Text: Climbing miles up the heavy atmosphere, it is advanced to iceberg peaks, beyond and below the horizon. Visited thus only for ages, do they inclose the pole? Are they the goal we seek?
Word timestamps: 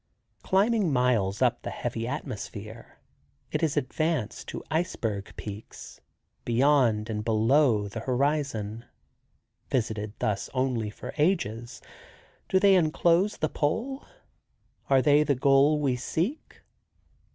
Climbing 0.41 0.91
miles 0.91 1.43
up 1.43 1.61
the 1.61 1.69
heavy 1.69 2.07
atmosphere, 2.07 2.97
it 3.51 3.61
is 3.61 3.77
advanced 3.77 4.47
to 4.47 4.63
iceberg 4.71 5.31
peaks, 5.37 6.01
beyond 6.43 7.07
and 7.07 7.23
below 7.23 7.87
the 7.87 7.99
horizon. 7.99 8.85
Visited 9.69 10.13
thus 10.17 10.49
only 10.55 10.89
for 10.89 11.13
ages, 11.19 11.83
do 12.49 12.59
they 12.59 12.73
inclose 12.73 13.37
the 13.37 13.47
pole? 13.49 14.03
Are 14.89 15.03
they 15.03 15.21
the 15.21 15.35
goal 15.35 15.79
we 15.79 15.95
seek? 15.97 16.61